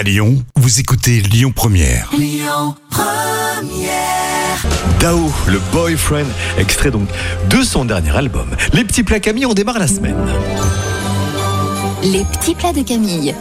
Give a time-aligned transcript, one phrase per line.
[0.00, 2.10] À Lyon, vous écoutez Lyon Première.
[4.98, 6.24] Dao, le boyfriend,
[6.56, 7.06] extrait donc
[7.50, 8.48] de son dernier album.
[8.72, 10.16] Les petits plats Camille, on démarre la semaine.
[12.02, 13.34] Les petits plats de Camille.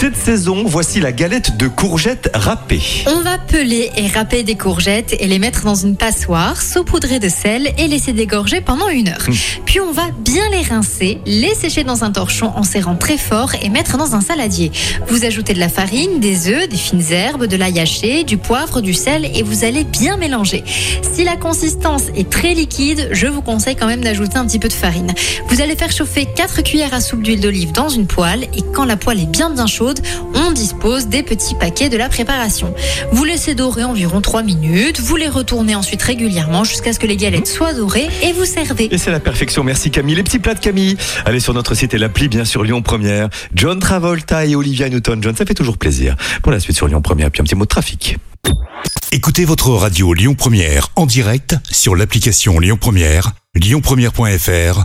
[0.00, 2.80] Cette saison, voici la galette de courgettes râpées.
[3.06, 7.28] On va peler et râper des courgettes et les mettre dans une passoire, saupoudrer de
[7.28, 9.26] sel et laisser dégorger pendant une heure.
[9.66, 13.52] Puis on va bien les rincer, les sécher dans un torchon en serrant très fort
[13.60, 14.72] et mettre dans un saladier.
[15.08, 18.80] Vous ajoutez de la farine, des œufs, des fines herbes, de l'ail haché, du poivre,
[18.80, 20.64] du sel et vous allez bien mélanger.
[21.12, 24.68] Si la consistance est très liquide, je vous conseille quand même d'ajouter un petit peu
[24.68, 25.12] de farine.
[25.48, 28.86] Vous allez faire chauffer 4 cuillères à soupe d'huile d'olive dans une poêle et quand
[28.86, 29.89] la poêle est bien bien chaude,
[30.34, 32.74] on dispose des petits paquets de la préparation.
[33.12, 37.16] Vous laissez dorer environ 3 minutes, vous les retournez ensuite régulièrement jusqu'à ce que les
[37.16, 38.92] galettes soient dorées et vous servez.
[38.92, 40.14] Et c'est la perfection, merci Camille.
[40.14, 43.28] Les petits plats de Camille, allez sur notre site et l'appli, bien sûr, Lyon Première.
[43.54, 46.16] John Travolta et Olivia Newton-John, ça fait toujours plaisir.
[46.42, 48.18] Pour la suite sur Lyon Première, puis un petit mot de trafic.
[49.12, 54.84] Écoutez votre radio Lyon Première en direct sur l'application Lyon Première, lyonpremière.fr